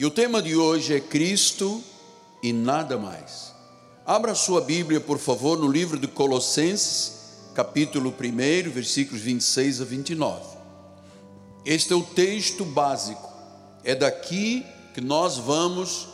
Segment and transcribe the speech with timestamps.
[0.00, 1.84] E o tema de hoje é Cristo
[2.42, 3.52] e nada mais.
[4.06, 7.12] Abra sua Bíblia, por favor, no livro de Colossenses,
[7.54, 10.40] capítulo 1, versículos 26 a 29.
[11.66, 13.28] Este é o texto básico.
[13.84, 16.08] É daqui que nós vamos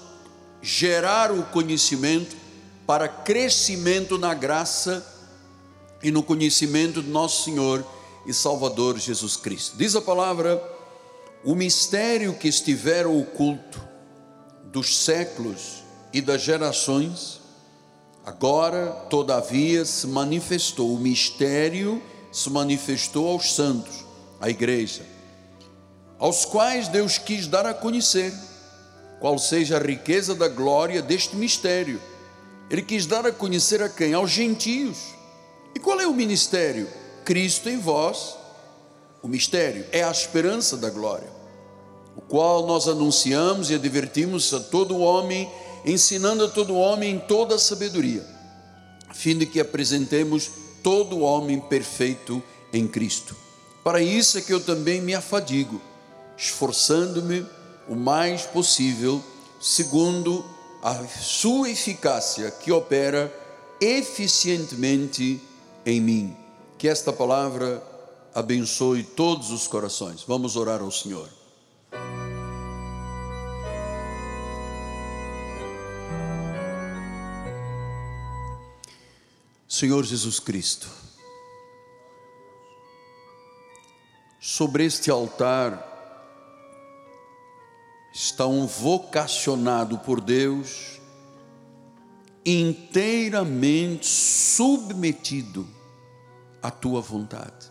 [0.60, 2.36] gerar o conhecimento
[2.88, 5.06] para crescimento na graça
[6.02, 7.86] e no conhecimento do nosso Senhor
[8.26, 9.76] e Salvador Jesus Cristo.
[9.76, 10.75] Diz a palavra:
[11.46, 13.80] o mistério que estivera oculto
[14.64, 17.40] dos séculos e das gerações,
[18.24, 20.92] agora, todavia, se manifestou.
[20.92, 24.04] O mistério se manifestou aos santos,
[24.40, 25.06] à igreja,
[26.18, 28.32] aos quais Deus quis dar a conhecer
[29.20, 32.02] qual seja a riqueza da glória deste mistério.
[32.68, 34.14] Ele quis dar a conhecer a quem?
[34.14, 34.98] Aos gentios.
[35.76, 36.88] E qual é o ministério?
[37.24, 38.34] Cristo em vós.
[39.22, 41.28] O mistério é a esperança da glória,
[42.16, 45.50] o qual nós anunciamos e advertimos a todo homem,
[45.84, 48.24] ensinando a todo homem em toda a sabedoria,
[49.08, 50.50] a fim de que apresentemos
[50.82, 53.36] todo homem perfeito em Cristo.
[53.84, 55.80] Para isso é que eu também me afadigo,
[56.36, 57.46] esforçando-me
[57.88, 59.22] o mais possível,
[59.60, 60.44] segundo
[60.82, 63.32] a sua eficácia que opera
[63.80, 65.40] eficientemente
[65.84, 66.36] em mim.
[66.78, 67.82] Que esta palavra
[68.34, 70.22] abençoe todos os corações.
[70.26, 71.35] Vamos orar ao Senhor.
[79.76, 80.88] Senhor Jesus Cristo,
[84.40, 85.86] sobre este altar,
[88.10, 90.98] estão vocacionados por Deus,
[92.42, 95.68] inteiramente submetido
[96.62, 97.70] à tua vontade.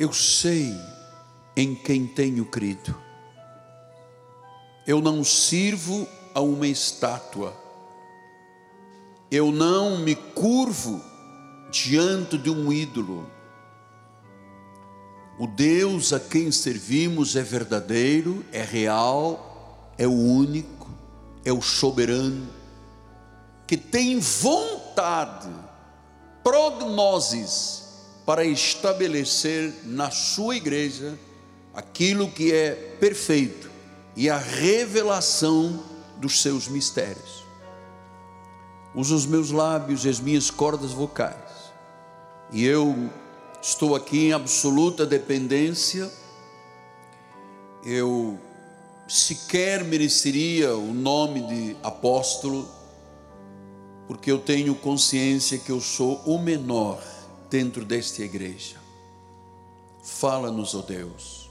[0.00, 0.72] Eu sei
[1.54, 2.96] em quem tenho crido.
[4.86, 7.67] Eu não sirvo a uma estátua.
[9.30, 11.02] Eu não me curvo
[11.70, 13.38] diante de um ídolo
[15.38, 20.90] o Deus a quem servimos é verdadeiro, é real, é o único,
[21.44, 22.48] é o soberano,
[23.64, 25.48] que tem vontade,
[26.42, 27.84] prognoses
[28.26, 31.16] para estabelecer na sua igreja
[31.72, 33.70] aquilo que é perfeito
[34.16, 35.84] e a revelação
[36.16, 37.47] dos seus mistérios.
[38.98, 41.72] Usa os meus lábios e as minhas cordas vocais,
[42.50, 43.08] e eu
[43.62, 46.10] estou aqui em absoluta dependência,
[47.84, 48.36] eu
[49.06, 52.68] sequer mereceria o nome de apóstolo,
[54.08, 57.00] porque eu tenho consciência que eu sou o menor
[57.48, 58.78] dentro desta igreja.
[60.02, 61.48] Fala-nos, ó oh Deus.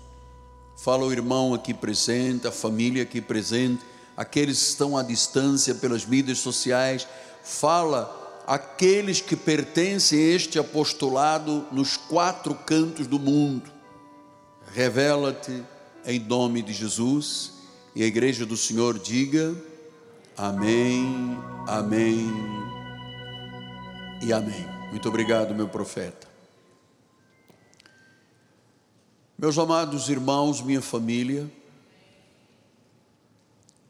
[0.75, 3.81] Fala o irmão aqui presente, a família aqui presente,
[4.17, 7.07] aqueles que estão à distância pelas mídias sociais.
[7.47, 13.71] Fala aqueles que pertencem a este apostolado nos quatro cantos do mundo.
[14.73, 15.63] Revela-te
[16.05, 17.53] em nome de Jesus
[17.95, 19.55] e a igreja do Senhor diga:
[20.35, 22.27] Amém, Amém
[24.21, 24.67] e Amém.
[24.91, 26.27] Muito obrigado, meu profeta.
[29.37, 31.49] Meus amados irmãos, minha família,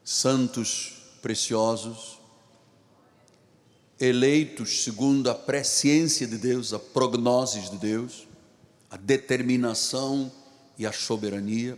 [0.03, 2.16] santos preciosos,
[3.99, 8.27] eleitos segundo a presciência de Deus, a prognoses de Deus,
[8.89, 10.31] a determinação
[10.77, 11.77] e a soberania,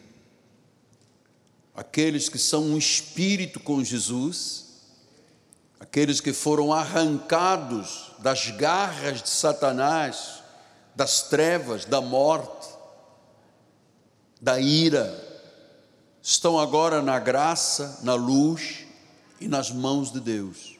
[1.74, 4.66] aqueles que são um espírito com Jesus,
[5.80, 10.44] aqueles que foram arrancados das garras de Satanás,
[10.94, 12.68] das trevas, da morte,
[14.42, 15.28] da ira,
[16.22, 18.86] estão agora na graça, na luz
[19.40, 20.79] e nas mãos de Deus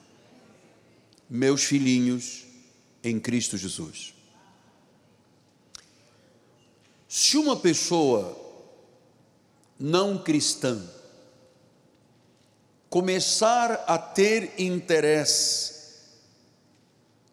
[1.30, 2.46] meus filhinhos
[3.04, 4.14] em Cristo Jesus.
[7.08, 8.38] Se uma pessoa
[9.80, 10.82] não cristã
[12.90, 15.80] começar a ter interesse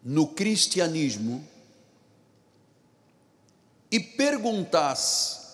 [0.02, 1.46] no cristianismo
[3.90, 5.46] e perguntasse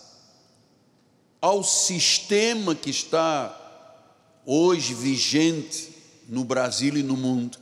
[1.41, 3.59] ao sistema que está
[4.45, 5.93] hoje vigente
[6.29, 7.62] no Brasil e no mundo,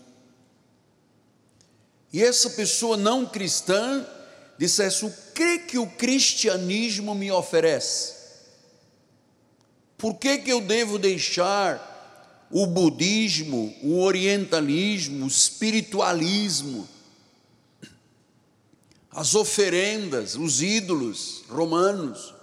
[2.12, 4.06] e essa pessoa não cristã
[4.58, 8.20] dissesse: o que que o cristianismo me oferece?
[9.96, 16.88] Por que, que eu devo deixar o budismo, o orientalismo, o espiritualismo,
[19.10, 22.34] as oferendas, os ídolos romanos?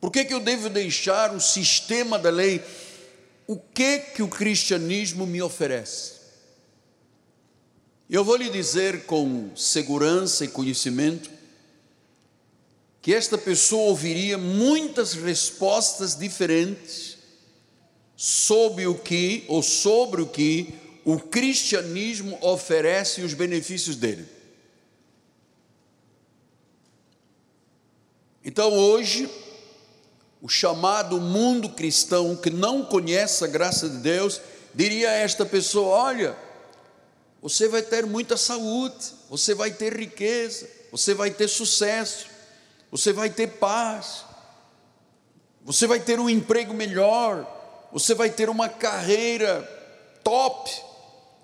[0.00, 2.62] Por que, que eu devo deixar o sistema da lei?
[3.44, 6.15] O que que o cristianismo me oferece?
[8.08, 11.28] Eu vou lhe dizer com segurança e conhecimento
[13.02, 17.18] que esta pessoa ouviria muitas respostas diferentes
[18.16, 20.72] sobre o que ou sobre o que
[21.04, 24.26] o cristianismo oferece e os benefícios dele.
[28.44, 29.28] Então hoje,
[30.40, 34.40] o chamado mundo cristão que não conhece a graça de Deus,
[34.72, 36.45] diria a esta pessoa: olha,
[37.46, 42.26] você vai ter muita saúde, você vai ter riqueza, você vai ter sucesso,
[42.90, 44.24] você vai ter paz,
[45.62, 47.46] você vai ter um emprego melhor,
[47.92, 49.62] você vai ter uma carreira
[50.24, 50.68] top,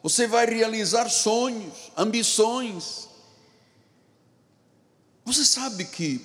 [0.03, 3.09] você vai realizar sonhos, ambições.
[5.25, 6.21] Você sabe que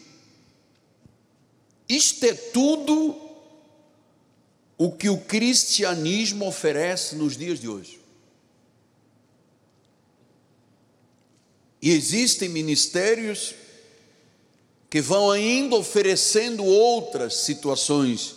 [1.88, 3.16] isto é tudo
[4.76, 7.97] o que o cristianismo oferece nos dias de hoje.
[11.82, 13.54] E existem ministérios
[14.90, 18.36] que vão ainda oferecendo outras situações,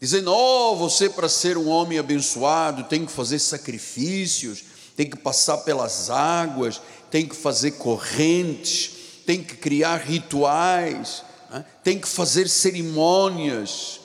[0.00, 4.64] dizendo: Oh, você para ser um homem abençoado tem que fazer sacrifícios,
[4.96, 6.80] tem que passar pelas águas,
[7.10, 8.92] tem que fazer correntes,
[9.26, 11.64] tem que criar rituais, né?
[11.84, 14.00] tem que fazer cerimônias,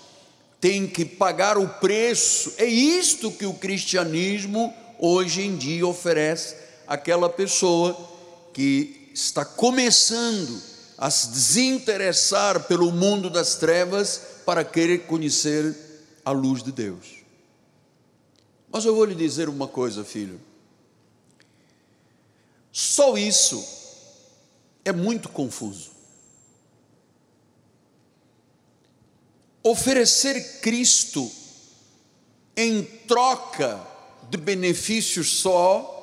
[0.60, 2.54] tem que pagar o preço.
[2.58, 6.56] É isto que o cristianismo hoje em dia oferece
[6.88, 8.15] àquela pessoa
[8.56, 10.62] que está começando
[10.98, 15.76] a se desinteressar pelo mundo das trevas para querer conhecer
[16.24, 17.18] a luz de Deus.
[18.72, 20.40] Mas eu vou lhe dizer uma coisa, filho.
[22.72, 23.62] Só isso
[24.86, 25.92] é muito confuso.
[29.62, 31.30] Oferecer Cristo
[32.56, 33.86] em troca
[34.30, 35.95] de benefícios só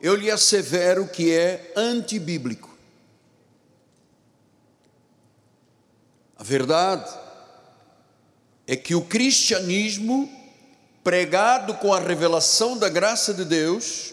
[0.00, 2.68] eu lhe assevero que é antibíblico.
[6.36, 7.12] A verdade
[8.66, 10.30] é que o cristianismo,
[11.02, 14.12] pregado com a revelação da graça de Deus,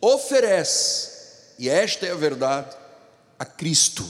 [0.00, 1.10] oferece,
[1.58, 2.76] e esta é a verdade,
[3.38, 4.08] a Cristo.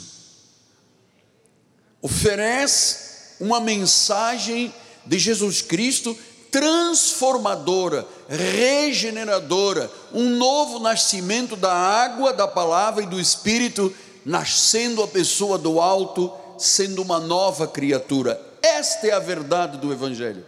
[2.02, 4.74] Oferece uma mensagem
[5.06, 6.16] de Jesus Cristo
[6.52, 15.56] transformadora, regeneradora, um novo nascimento da água, da palavra e do Espírito, nascendo a pessoa
[15.56, 18.38] do alto, sendo uma nova criatura.
[18.62, 20.44] Esta é a verdade do Evangelho.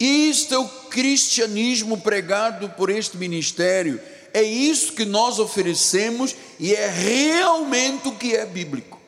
[0.00, 4.00] Isto é o cristianismo pregado por este ministério.
[4.32, 8.98] É isso que nós oferecemos e é realmente o que é bíblico.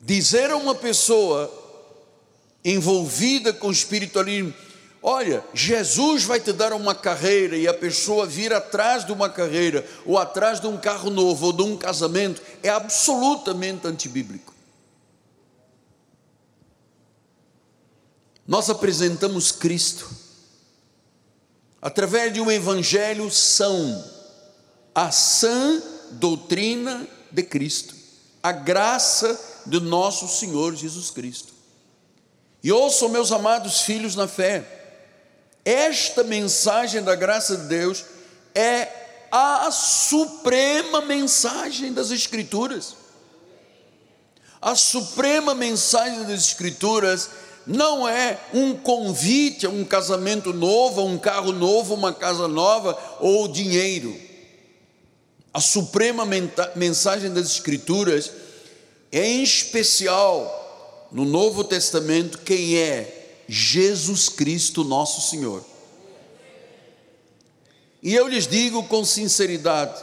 [0.00, 1.57] Dizer a uma pessoa
[2.70, 4.54] envolvida com espiritualismo.
[5.02, 9.86] Olha, Jesus vai te dar uma carreira e a pessoa vir atrás de uma carreira,
[10.04, 14.52] ou atrás de um carro novo, ou de um casamento, é absolutamente antibíblico.
[18.46, 20.08] Nós apresentamos Cristo
[21.80, 24.04] através de um evangelho são,
[24.94, 25.80] a sã
[26.12, 27.94] doutrina de Cristo,
[28.42, 31.57] a graça de nosso Senhor Jesus Cristo.
[32.62, 34.64] E ouçam, meus amados filhos na fé,
[35.64, 38.04] esta mensagem da graça de Deus
[38.54, 38.88] é
[39.30, 42.96] a suprema mensagem das Escrituras.
[44.60, 47.30] A suprema mensagem das Escrituras
[47.66, 52.98] não é um convite a um casamento novo, a um carro novo, uma casa nova
[53.20, 54.18] ou dinheiro.
[55.52, 56.24] A suprema
[56.74, 58.32] mensagem das Escrituras
[59.12, 60.67] é em especial
[61.10, 65.64] no Novo Testamento quem é Jesus Cristo, nosso Senhor.
[68.02, 70.02] E eu lhes digo com sinceridade: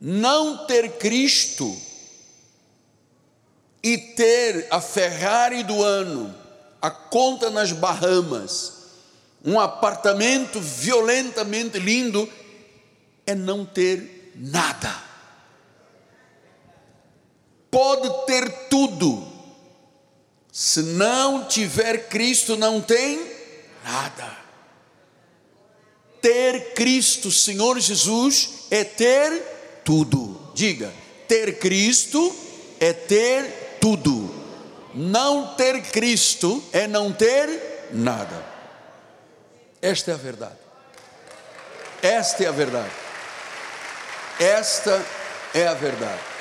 [0.00, 1.74] não ter Cristo
[3.82, 6.34] e ter a Ferrari do ano,
[6.80, 8.72] a conta nas Bahamas,
[9.44, 12.28] um apartamento violentamente lindo,
[13.26, 15.11] é não ter nada
[17.72, 19.26] pode ter tudo,
[20.52, 23.26] se não tiver Cristo, não tem
[23.82, 24.36] nada.
[26.20, 30.52] Ter Cristo, Senhor Jesus, é ter tudo.
[30.54, 30.92] Diga,
[31.26, 32.36] ter Cristo
[32.78, 34.30] é ter tudo.
[34.94, 38.44] Não ter Cristo é não ter nada.
[39.80, 40.58] Esta é a verdade.
[42.02, 42.92] Esta é a verdade.
[44.38, 45.02] Esta
[45.54, 46.31] é a verdade.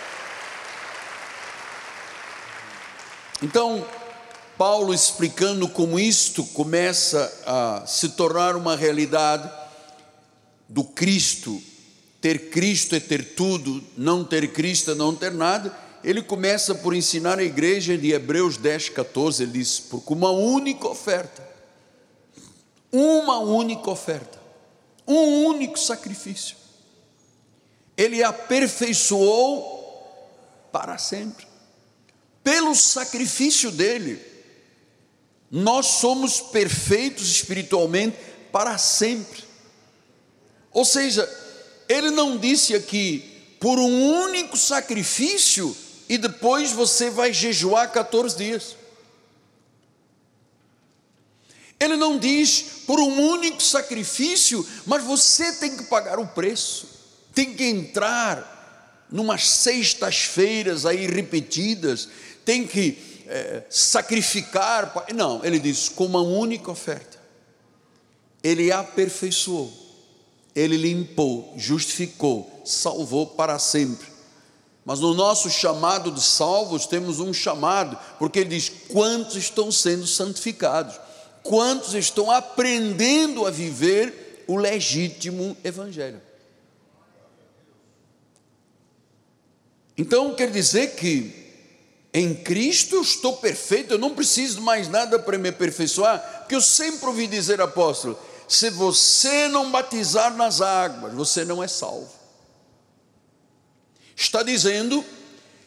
[3.41, 3.83] Então,
[4.55, 9.51] Paulo explicando como isto começa a se tornar uma realidade
[10.69, 11.60] do Cristo,
[12.21, 15.75] ter Cristo é ter tudo, não ter Cristo é não ter nada.
[16.03, 20.88] Ele começa por ensinar a igreja de Hebreus 10, 14, ele diz: porque uma única
[20.88, 21.43] oferta,
[22.91, 24.39] uma única oferta,
[25.07, 26.55] um único sacrifício,
[27.98, 29.79] ele aperfeiçoou
[30.71, 31.50] para sempre.
[32.43, 34.19] Pelo sacrifício dele,
[35.50, 38.17] nós somos perfeitos espiritualmente
[38.51, 39.43] para sempre.
[40.71, 41.29] Ou seja,
[41.89, 43.29] ele não disse aqui
[43.60, 45.75] por um único sacrifício
[46.07, 48.75] e depois você vai jejuar 14 dias.
[51.79, 56.88] Ele não diz por um único sacrifício, mas você tem que pagar o preço,
[57.33, 62.07] tem que entrar numas sextas-feiras aí repetidas,
[62.43, 64.93] tem que é, sacrificar.
[65.13, 67.19] Não, ele diz com uma única oferta.
[68.43, 69.71] Ele aperfeiçoou,
[70.55, 74.07] ele limpou, justificou, salvou para sempre.
[74.83, 80.07] Mas no nosso chamado de salvos temos um chamado, porque ele diz: quantos estão sendo
[80.07, 81.00] santificados?
[81.43, 86.21] quantos estão aprendendo a viver o legítimo Evangelho.
[89.98, 91.40] Então quer dizer que
[92.13, 96.62] em Cristo eu estou perfeito, eu não preciso mais nada para me aperfeiçoar, porque eu
[96.62, 102.10] sempre ouvi dizer, apóstolo, se você não batizar nas águas, você não é salvo.
[104.15, 105.06] Está dizendo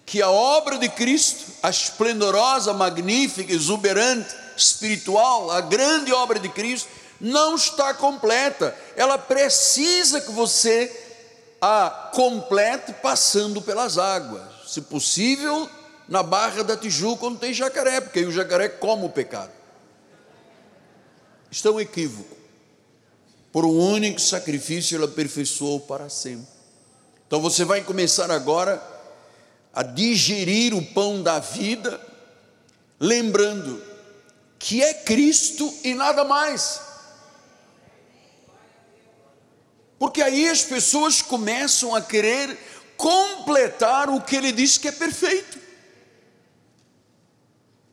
[0.05, 6.89] que a obra de Cristo, a esplendorosa, magnífica, exuberante, espiritual, a grande obra de Cristo,
[7.19, 8.77] não está completa.
[8.97, 10.93] Ela precisa que você
[11.61, 14.43] a complete passando pelas águas.
[14.67, 15.69] Se possível,
[16.08, 19.52] na Barra da Tijuca, onde tem jacaré, porque aí o jacaré come o pecado.
[21.50, 22.37] Isto é um equívoco.
[23.52, 26.49] Por um único sacrifício, ele aperfeiçoou para sempre.
[27.26, 28.82] Então você vai começar agora
[29.73, 32.00] a digerir o pão da vida,
[32.99, 33.82] lembrando
[34.58, 36.80] que é Cristo e nada mais.
[39.99, 42.58] Porque aí as pessoas começam a querer
[42.96, 45.63] completar o que ele diz que é perfeito.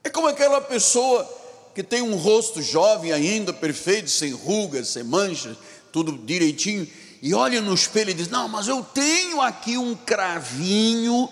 [0.03, 1.27] É como aquela pessoa
[1.73, 5.57] que tem um rosto jovem ainda, perfeito, sem rugas, sem manchas,
[5.91, 6.87] tudo direitinho,
[7.21, 11.29] e olha no espelho e diz: Não, mas eu tenho aqui um cravinho,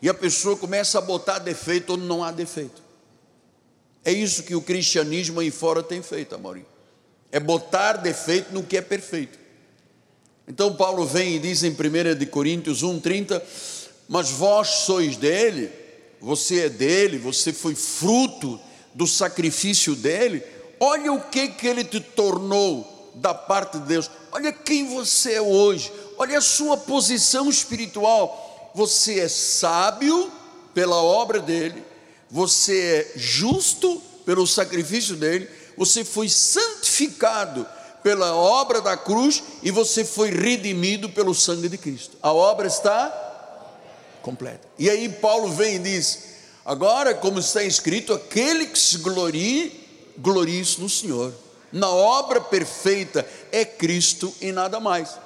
[0.00, 2.82] e a pessoa começa a botar defeito onde não há defeito.
[4.04, 6.64] É isso que o cristianismo aí fora tem feito, Amorim.
[7.30, 9.38] É botar defeito no que é perfeito.
[10.46, 13.40] Então Paulo vem e diz em 1 de Coríntios 1:30,
[14.08, 15.70] mas vós sois dele,
[16.22, 18.58] você é dele, você foi fruto
[18.94, 20.42] do sacrifício dele.
[20.80, 24.10] Olha o que que ele te tornou da parte de Deus.
[24.30, 25.92] Olha quem você é hoje.
[26.16, 28.70] Olha a sua posição espiritual.
[28.74, 30.30] Você é sábio
[30.72, 31.92] pela obra dele
[32.32, 37.66] você é justo pelo sacrifício dele, você foi santificado
[38.02, 42.16] pela obra da cruz e você foi redimido pelo sangue de Cristo.
[42.22, 43.21] A obra está
[44.22, 44.66] completa.
[44.78, 46.24] E aí Paulo vem e diz:
[46.64, 51.32] agora, como está escrito, aquele que se glorie, glorie-se no Senhor.
[51.72, 55.18] Na obra perfeita é Cristo e nada mais.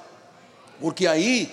[0.79, 1.51] Porque aí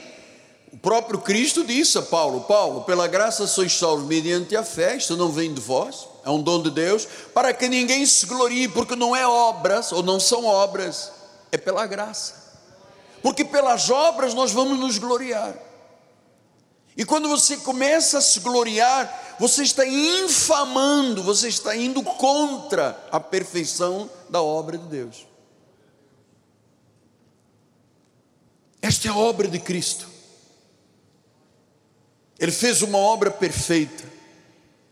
[0.73, 5.17] o próprio Cristo disse a Paulo: Paulo, pela graça sois salvos mediante a fé, isto
[5.17, 8.97] não vem de vós, é um dom de Deus, para que ninguém se glorie, porque
[8.97, 11.13] não é obras, ou não são obras,
[11.53, 12.43] é pela graça.
[13.23, 15.55] Porque pelas obras nós vamos nos gloriar.
[16.97, 23.19] E quando você começa a se gloriar, você está infamando, você está indo contra a
[23.19, 25.27] perfeição da obra de Deus.
[28.81, 30.09] Esta é a obra de Cristo.
[32.39, 34.05] Ele fez uma obra perfeita.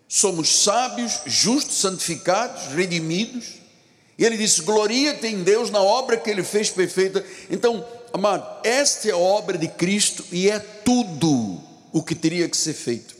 [0.08, 3.60] Somos sábios, justos, santificados, redimidos.
[4.18, 7.24] E ele disse: Gloria-te em Deus na obra que ele fez perfeita.
[7.48, 12.56] Então, amado, esta é a obra de Cristo e é tudo o que teria que
[12.56, 13.14] ser feito.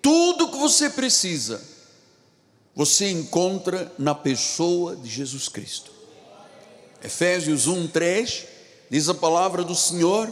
[0.00, 1.62] Tudo que você precisa,
[2.74, 5.92] você encontra na pessoa de Jesus Cristo.
[7.04, 8.44] Efésios 1, 3
[8.90, 10.30] diz a palavra do Senhor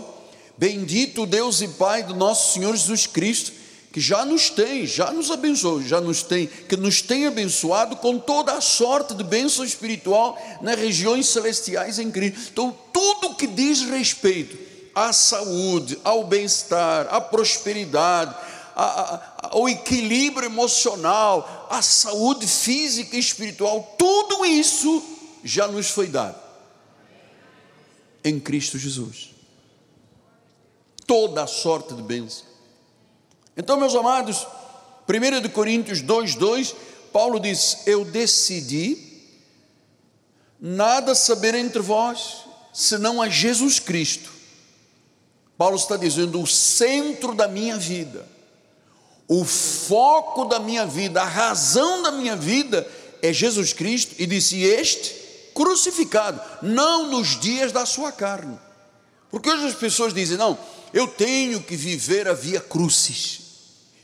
[0.56, 3.50] Bendito Deus e Pai do nosso Senhor Jesus Cristo,
[3.92, 8.18] que já nos tem, já nos abençoou, já nos tem, que nos tem abençoado com
[8.18, 12.50] toda a sorte de bênção espiritual nas regiões celestiais em Cristo.
[12.52, 18.34] Então, tudo que diz respeito à saúde, ao bem-estar, à prosperidade,
[18.74, 25.02] a, a, o equilíbrio emocional, a saúde física e espiritual, tudo isso
[25.44, 26.38] já nos foi dado
[28.24, 29.30] em Cristo Jesus.
[31.06, 32.44] Toda a sorte de bênção.
[33.56, 34.46] Então, meus amados,
[35.08, 36.76] 1 Coríntios 2, 2,
[37.12, 39.10] Paulo diz: Eu decidi
[40.60, 44.39] nada saber entre vós, senão a Jesus Cristo.
[45.60, 48.26] Paulo está dizendo: o centro da minha vida,
[49.28, 52.88] o foco da minha vida, a razão da minha vida
[53.20, 55.14] é Jesus Cristo, e disse: Este
[55.52, 58.58] crucificado, não nos dias da sua carne.
[59.30, 60.58] Porque hoje as pessoas dizem: Não,
[60.94, 63.42] eu tenho que viver a via crucis,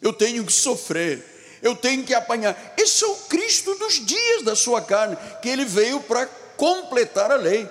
[0.02, 2.74] eu tenho que sofrer, eu tenho que apanhar.
[2.76, 6.26] Esse é o Cristo dos dias da sua carne, que ele veio para
[6.58, 7.66] completar a lei.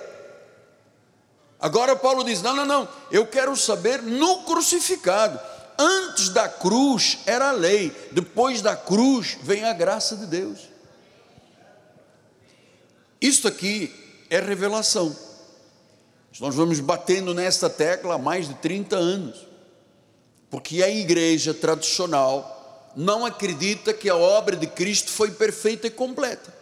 [1.60, 5.38] Agora Paulo diz: não, não, não, eu quero saber no crucificado.
[5.78, 10.60] Antes da cruz era a lei, depois da cruz vem a graça de Deus.
[13.20, 13.92] Isto aqui
[14.30, 15.14] é revelação.
[16.40, 19.46] Nós vamos batendo nesta tecla há mais de 30 anos,
[20.50, 26.54] porque a igreja tradicional não acredita que a obra de Cristo foi perfeita e completa.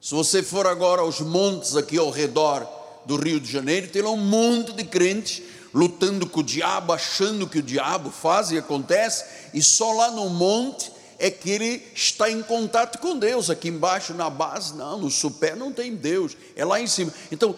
[0.00, 2.75] Se você for agora aos montes aqui ao redor
[3.06, 7.46] do Rio de Janeiro, tem lá um monte de crentes lutando com o diabo, achando
[7.46, 12.30] que o diabo faz e acontece, e só lá no monte é que ele está
[12.30, 13.50] em contato com Deus.
[13.50, 17.12] Aqui embaixo na base, não, no supé não tem Deus, é lá em cima.
[17.30, 17.54] Então,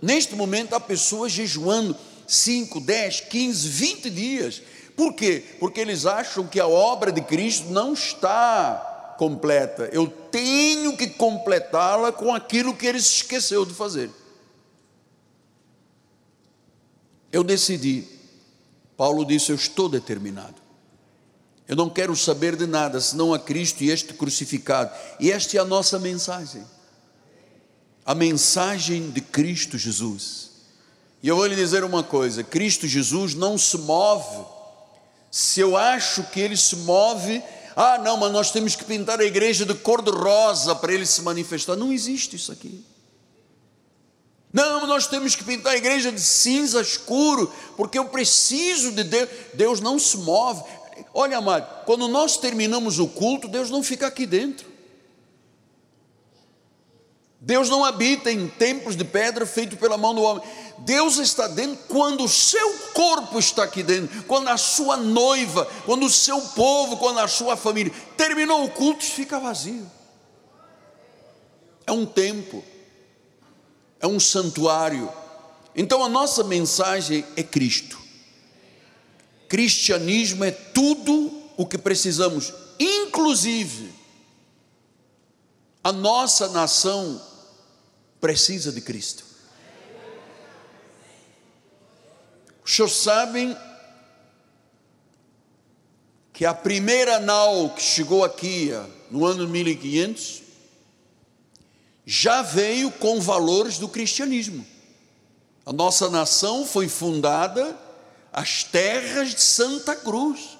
[0.00, 4.62] neste momento, há pessoas jejuando 5, 10, 15, 20 dias.
[4.96, 5.42] Por quê?
[5.58, 12.10] Porque eles acham que a obra de Cristo não está completa, eu tenho que completá-la
[12.10, 14.10] com aquilo que ele se esqueceu de fazer.
[17.32, 18.06] Eu decidi,
[18.96, 20.60] Paulo disse: Eu estou determinado.
[21.66, 24.92] Eu não quero saber de nada senão a Cristo e este crucificado.
[25.18, 26.64] E esta é a nossa mensagem.
[28.04, 30.50] A mensagem de Cristo Jesus.
[31.22, 34.44] E eu vou lhe dizer uma coisa: Cristo Jesus não se move.
[35.30, 37.42] Se eu acho que ele se move
[37.74, 41.06] ah, não, mas nós temos que pintar a igreja de cor de rosa para ele
[41.06, 41.76] se manifestar.
[41.76, 42.84] Não existe isso aqui.
[44.52, 49.28] Não, nós temos que pintar a igreja de cinza escuro, porque eu preciso de Deus.
[49.54, 50.62] Deus não se move.
[51.14, 54.70] Olha, amado, quando nós terminamos o culto, Deus não fica aqui dentro.
[57.40, 60.44] Deus não habita em templos de pedra feito pela mão do homem.
[60.78, 66.06] Deus está dentro quando o seu corpo está aqui dentro, quando a sua noiva, quando
[66.06, 67.92] o seu povo, quando a sua família.
[68.16, 69.90] Terminou o culto, fica vazio.
[71.84, 72.62] É um templo,
[74.02, 75.10] é um santuário.
[75.74, 77.98] Então a nossa mensagem é Cristo.
[79.48, 83.92] Cristianismo é tudo o que precisamos, inclusive
[85.84, 87.20] a nossa nação
[88.20, 89.24] precisa de Cristo.
[92.64, 93.56] Os senhores sabem
[96.32, 98.70] que a primeira nau que chegou aqui
[99.10, 100.41] no ano 1500
[102.04, 104.66] já veio com valores do cristianismo.
[105.64, 107.78] A nossa nação foi fundada
[108.32, 110.58] às terras de Santa Cruz.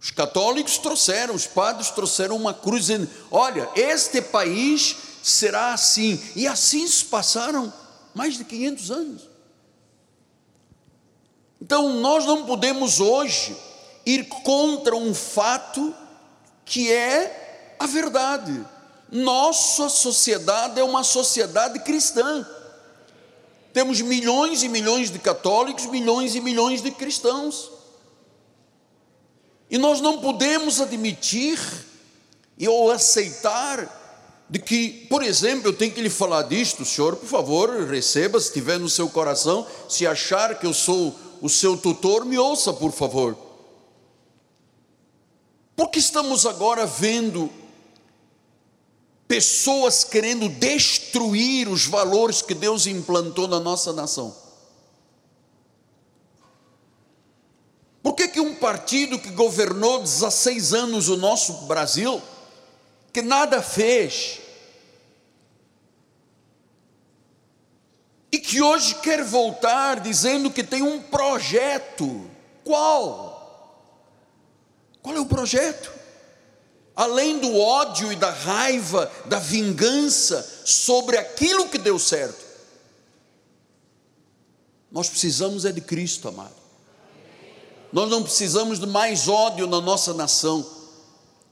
[0.00, 2.88] Os católicos trouxeram, os padres trouxeram uma cruz
[3.30, 6.20] Olha, este país será assim.
[6.34, 7.72] E assim se passaram
[8.14, 9.36] mais de 500 anos.
[11.60, 13.56] Então nós não podemos hoje
[14.04, 15.94] ir contra um fato
[16.64, 18.64] que é a verdade.
[19.10, 22.46] Nossa sociedade é uma sociedade cristã.
[23.72, 27.70] Temos milhões e milhões de católicos, milhões e milhões de cristãos.
[29.70, 31.58] E nós não podemos admitir
[32.66, 34.04] ou aceitar
[34.48, 38.52] de que, por exemplo, eu tenho que lhe falar disto, senhor, por favor, receba, se
[38.52, 42.92] tiver no seu coração, se achar que eu sou o seu tutor, me ouça, por
[42.92, 43.36] favor.
[45.74, 47.50] Porque estamos agora vendo
[49.28, 54.34] pessoas querendo destruir os valores que Deus implantou na nossa nação.
[58.02, 62.22] Por que, que um partido que governou 16 anos o nosso Brasil
[63.16, 64.40] que nada fez,
[68.30, 72.30] e que hoje quer voltar dizendo que tem um projeto.
[72.62, 73.80] Qual?
[75.00, 75.90] Qual é o projeto?
[76.96, 82.42] Além do ódio e da raiva, da vingança sobre aquilo que deu certo.
[84.90, 86.54] Nós precisamos é de Cristo, amado.
[87.92, 90.64] nós não precisamos de mais ódio na nossa nação.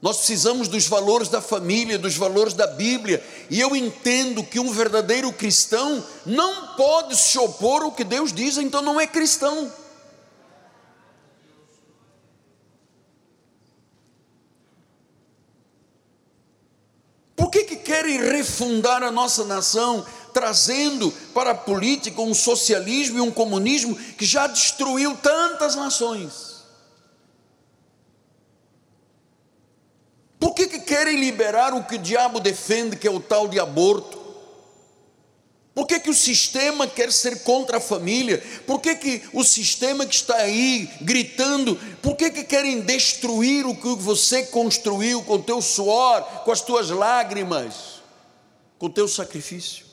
[0.01, 4.71] Nós precisamos dos valores da família, dos valores da Bíblia, e eu entendo que um
[4.71, 9.71] verdadeiro cristão não pode se opor ao que Deus diz, então não é cristão.
[17.35, 23.21] Por que, que querem refundar a nossa nação, trazendo para a política um socialismo e
[23.21, 26.55] um comunismo que já destruiu tantas nações?
[30.39, 33.59] Por que, que querem liberar o que o diabo defende, que é o tal de
[33.59, 34.24] aborto?
[35.75, 38.41] Por que, que o sistema quer ser contra a família?
[38.65, 43.75] Por que, que o sistema que está aí gritando, por que, que querem destruir o
[43.75, 48.01] que você construiu com o teu suor, com as tuas lágrimas,
[48.79, 49.85] com o teu sacrifício?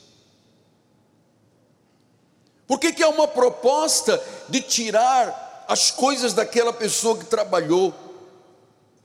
[2.65, 7.93] Por que, que há uma proposta de tirar as coisas daquela pessoa que trabalhou?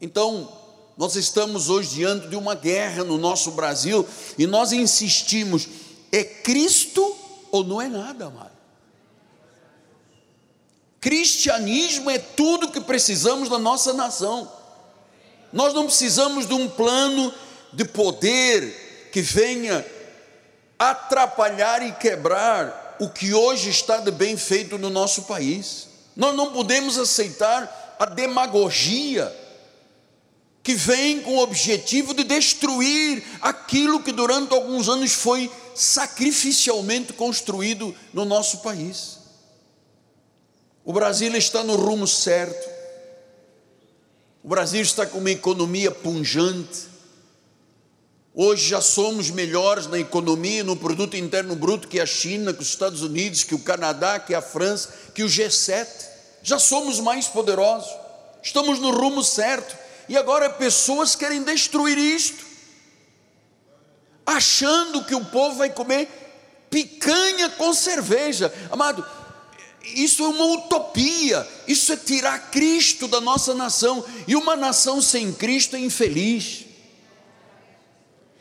[0.01, 0.53] Então,
[0.97, 4.07] nós estamos hoje diante de uma guerra no nosso Brasil
[4.39, 7.17] e nós insistimos é Cristo
[7.51, 8.59] ou não é nada, amado.
[11.01, 14.51] Cristianismo é tudo que precisamos da nossa nação.
[15.53, 17.33] Nós não precisamos de um plano
[17.73, 19.85] de poder que venha
[20.79, 25.89] atrapalhar e quebrar o que hoje está de bem feito no nosso país.
[26.17, 29.35] Nós não podemos aceitar a demagogia
[30.69, 37.97] que vem com o objetivo de destruir aquilo que durante alguns anos foi sacrificialmente construído
[38.13, 39.17] no nosso país.
[40.85, 42.69] O Brasil está no rumo certo.
[44.45, 46.81] O Brasil está com uma economia punjante.
[48.35, 52.69] Hoje já somos melhores na economia, no produto interno bruto que a China, que os
[52.69, 55.87] Estados Unidos, que o Canadá, que a França, que o G7.
[56.43, 57.91] Já somos mais poderosos.
[58.43, 59.88] Estamos no rumo certo.
[60.09, 62.49] E agora pessoas querem destruir isto
[64.29, 66.07] achando que o povo vai comer
[66.69, 68.53] picanha com cerveja.
[68.71, 69.05] Amado,
[69.83, 75.33] isso é uma utopia, isso é tirar Cristo da nossa nação, e uma nação sem
[75.33, 76.67] Cristo é infeliz.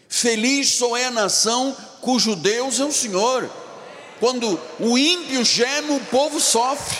[0.09, 3.49] Feliz só é a nação cujo Deus é o Senhor.
[4.19, 6.97] Quando o ímpio geme, o povo sofre.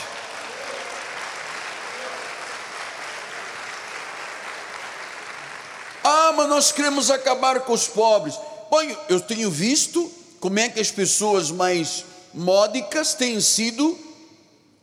[6.03, 8.35] Ah, mas nós queremos acabar com os pobres.
[8.69, 13.97] Bom, eu tenho visto como é que as pessoas mais módicas têm sido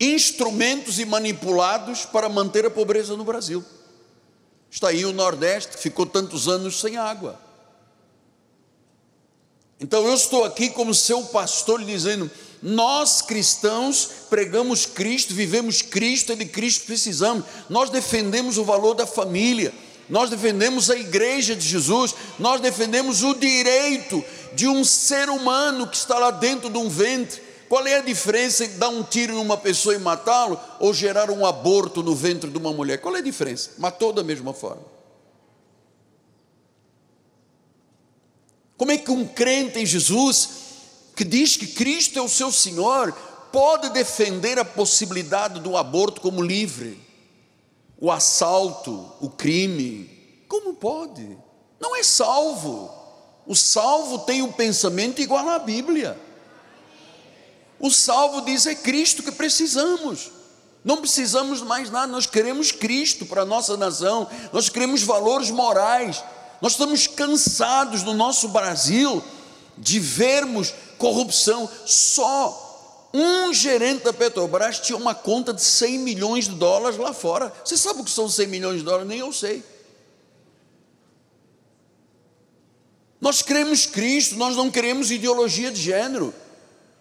[0.01, 3.64] instrumentos e manipulados para manter a pobreza no Brasil.
[4.69, 7.40] Está aí o Nordeste, que ficou tantos anos sem água.
[9.81, 12.29] Então eu estou aqui como seu pastor dizendo:
[12.61, 17.45] nós cristãos pregamos Cristo, vivemos Cristo, é de Cristo precisamos.
[17.69, 19.73] Nós defendemos o valor da família,
[20.09, 24.23] nós defendemos a igreja de Jesus, nós defendemos o direito
[24.55, 27.43] de um ser humano que está lá dentro de um ventre.
[27.69, 31.47] Qual é a diferença entre dar um tiro numa pessoa e matá-lo ou gerar um
[31.47, 32.99] aborto no ventre de uma mulher?
[32.99, 33.71] Qual é a diferença?
[33.79, 34.83] Matou da mesma forma.
[38.77, 40.51] Como é que um crente em Jesus,
[41.17, 43.12] que diz que Cristo é o seu Senhor,
[43.51, 47.04] pode defender a possibilidade do aborto como livre?
[48.00, 50.11] O assalto, o crime.
[50.48, 51.37] Como pode?
[51.80, 52.90] Não é salvo.
[53.46, 56.18] O salvo tem um pensamento igual à Bíblia.
[57.78, 60.30] O salvo diz é Cristo que precisamos.
[60.85, 66.22] Não precisamos mais nada, nós queremos Cristo para a nossa nação, nós queremos valores morais.
[66.61, 69.22] Nós estamos cansados no nosso Brasil
[69.76, 72.63] de vermos corrupção só
[73.16, 77.53] um gerente da Petrobras tinha uma conta de 100 milhões de dólares lá fora.
[77.64, 79.07] Você sabe o que são 100 milhões de dólares?
[79.07, 79.62] Nem eu sei.
[83.20, 86.35] Nós queremos Cristo, nós não queremos ideologia de gênero.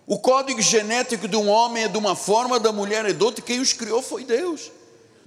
[0.05, 3.43] O código genético de um homem é de uma forma, da mulher é de outra,
[3.43, 4.71] quem os criou foi Deus.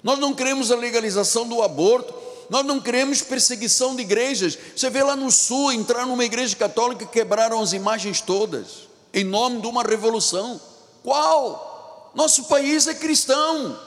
[0.05, 2.15] Nós não queremos a legalização do aborto,
[2.49, 4.57] nós não queremos perseguição de igrejas.
[4.77, 9.61] Você vê lá no sul, entrar numa igreja católica, quebraram as imagens todas, em nome
[9.61, 10.61] de uma revolução.
[11.07, 12.11] Qual?
[12.17, 13.79] Nosso país é cristão.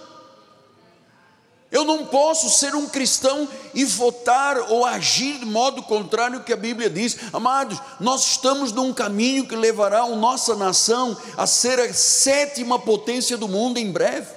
[1.70, 6.54] Eu não posso ser um cristão e votar ou agir de modo contrário ao que
[6.54, 7.18] a Bíblia diz.
[7.34, 13.36] Amados, nós estamos num caminho que levará a nossa nação a ser a sétima potência
[13.36, 14.32] do mundo em breve.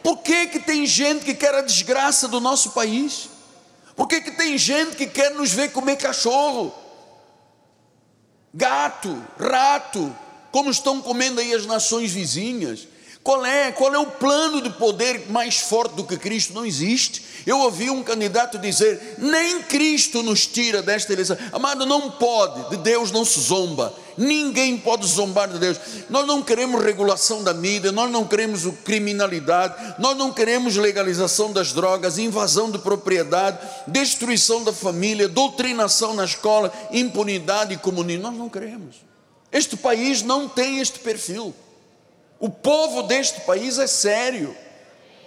[0.00, 3.28] Por que, que tem gente que quer a desgraça do nosso país?
[3.96, 6.72] Por que, que tem gente que quer nos ver comer cachorro,
[8.54, 10.16] gato, rato,
[10.52, 12.86] como estão comendo aí as nações vizinhas,
[13.22, 13.70] Qual é?
[13.70, 16.54] Qual é o plano de poder mais forte do que Cristo?
[16.54, 17.22] Não existe.
[17.46, 21.36] Eu ouvi um candidato dizer: nem Cristo nos tira desta eleição.
[21.52, 23.94] Amado, não pode, de Deus não se zomba.
[24.18, 25.78] Ninguém pode zombar de Deus.
[26.10, 31.72] Nós não queremos regulação da mídia, nós não queremos criminalidade, nós não queremos legalização das
[31.72, 38.24] drogas, invasão de propriedade, destruição da família, doutrinação na escola, impunidade e comunismo.
[38.24, 39.11] Nós não queremos.
[39.52, 41.54] Este país não tem este perfil.
[42.40, 44.56] O povo deste país é sério,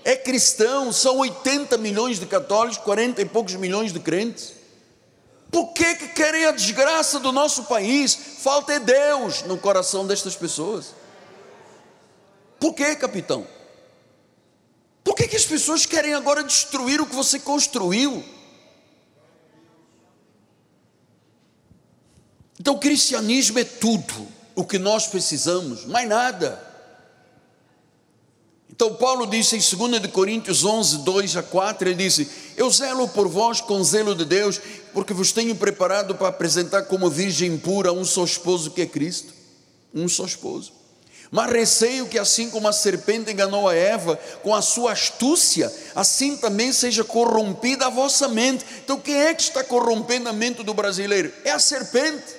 [0.04, 4.54] é cristão, são 80 milhões de católicos, 40 e poucos milhões de crentes.
[5.52, 8.14] Por que, que querem a desgraça do nosso país?
[8.14, 10.88] Falta é Deus no coração destas pessoas.
[12.60, 13.48] Por que, capitão?
[15.04, 18.24] Por que, que as pessoas querem agora destruir o que você construiu?
[22.60, 26.66] Então, o cristianismo é tudo o que nós precisamos, mais nada.
[28.70, 33.28] Então, Paulo disse em 2 Coríntios 11, 2 a 4, ele disse: Eu zelo por
[33.28, 34.60] vós com zelo de Deus,
[34.94, 39.34] porque vos tenho preparado para apresentar como virgem pura um só esposo que é Cristo,
[39.94, 40.74] um só esposo.
[41.32, 46.38] Mas receio que, assim como a serpente enganou a Eva com a sua astúcia, assim
[46.38, 48.66] também seja corrompida a vossa mente.
[48.84, 51.34] Então, quem é que está corrompendo a mente do brasileiro?
[51.44, 52.36] É a serpente.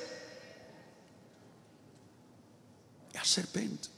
[3.12, 3.97] É a serpente.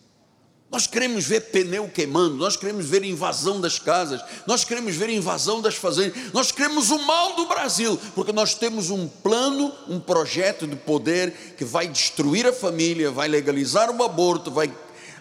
[0.71, 5.63] Nós queremos ver pneu queimando, nós queremos ver invasão das casas, nós queremos ver invasão
[5.63, 10.67] das fazendas, nós queremos o mal do Brasil, porque nós temos um plano, um projeto
[10.67, 14.71] de poder que vai destruir a família, vai legalizar o aborto, vai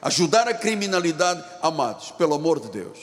[0.02, 1.42] ajudar a criminalidade.
[1.62, 2.98] Amados, pelo amor de Deus.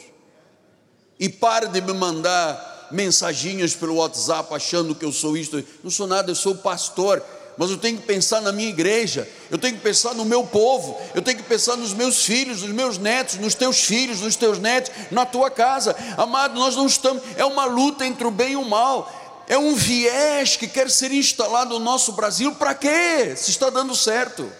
[1.19, 5.65] E pare de me mandar mensaginhas pelo WhatsApp achando que eu sou isto.
[5.83, 7.23] Não sou nada, eu sou pastor
[7.57, 10.99] mas eu tenho que pensar na minha igreja, eu tenho que pensar no meu povo,
[11.15, 14.59] eu tenho que pensar nos meus filhos, nos meus netos, nos teus filhos, nos teus
[14.59, 15.95] netos, na tua casa.
[16.17, 19.11] Amado, nós não estamos, é uma luta entre o bem e o mal.
[19.47, 23.35] É um viés que quer ser instalado no nosso Brasil, para quê?
[23.37, 24.51] Se está dando certo.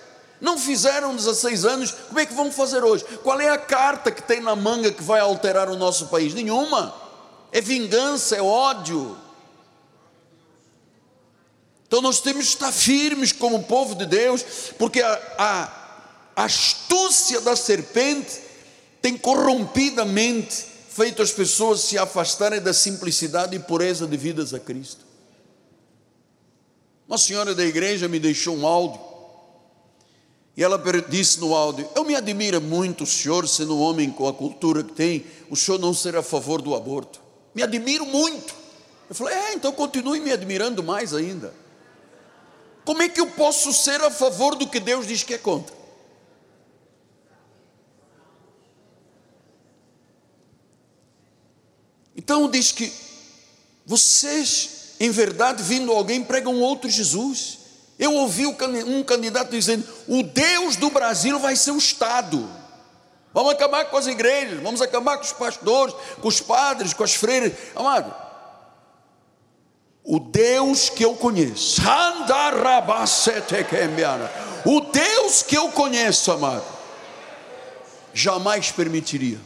[0.41, 3.05] Não fizeram 16 anos, como é que vão fazer hoje?
[3.23, 6.35] Qual é a carta que tem na manga que vai alterar o nosso país?
[6.35, 6.95] Nenhuma.
[7.51, 9.17] É vingança, é ódio,
[11.95, 14.45] então nós temos que estar firmes como povo de Deus,
[14.77, 18.41] porque a, a, astúcia da serpente
[19.01, 25.05] tem corrompidamente feito as pessoas se afastarem da simplicidade e pureza devidas a Cristo.
[27.07, 29.01] Uma senhora da igreja me deixou um áudio
[30.57, 34.27] e ela disse no áudio: Eu me admiro muito o senhor, sendo um homem com
[34.27, 37.21] a cultura que tem, o senhor não ser a favor do aborto.
[37.55, 38.53] Me admiro muito.
[39.09, 41.63] Eu falei: É, então continue me admirando mais ainda.
[42.85, 45.75] Como é que eu posso ser a favor do que Deus diz que é contra?
[52.17, 52.93] Então diz que
[53.87, 57.59] vocês, em verdade, vindo alguém, pregam outro Jesus.
[57.99, 62.49] Eu ouvi um candidato dizendo: o Deus do Brasil vai ser o Estado.
[63.33, 67.15] Vamos acabar com as igrejas, vamos acabar com os pastores, com os padres, com as
[67.15, 67.53] freiras.
[67.75, 68.15] Amado,
[70.05, 71.81] o Deus que eu conheço,
[74.65, 76.65] o Deus que eu conheço, amado,
[78.13, 79.41] jamais permitiria.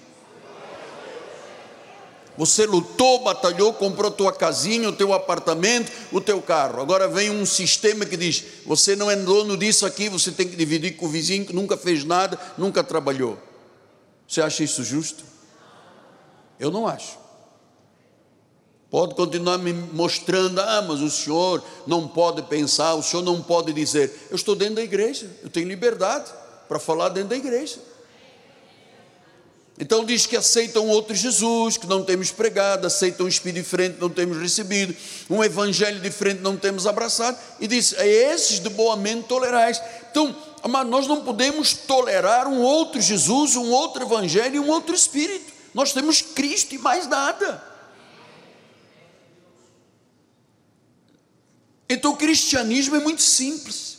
[2.37, 6.81] Você lutou, batalhou, comprou tua casinha, o teu apartamento, o teu carro.
[6.81, 10.55] Agora vem um sistema que diz: você não é dono disso aqui, você tem que
[10.55, 13.37] dividir com o vizinho que nunca fez nada, nunca trabalhou.
[14.27, 15.25] Você acha isso justo?
[16.61, 17.19] Eu não acho.
[18.91, 23.73] Pode continuar me mostrando, ah, mas o senhor não pode pensar, o senhor não pode
[23.73, 24.29] dizer.
[24.31, 26.31] Eu estou dentro da igreja, eu tenho liberdade
[26.67, 27.79] para falar dentro da igreja.
[29.79, 34.09] Então diz que aceitam outro Jesus, que não temos pregado, aceitam um espírito diferente, não
[34.09, 34.97] temos recebido,
[35.31, 39.81] um evangelho diferente, não temos abraçado, e diz: a esses de boa mente tolerais.
[40.11, 44.95] Então, amado, nós não podemos tolerar um outro Jesus, um outro evangelho e um outro
[44.95, 45.53] espírito.
[45.73, 47.68] Nós temos Cristo e mais nada.
[51.89, 53.97] Então o cristianismo é muito simples.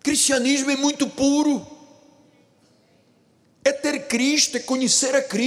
[0.00, 1.64] O cristianismo é muito puro.
[3.62, 5.40] É ter Cristo, é conhecer a Cristo.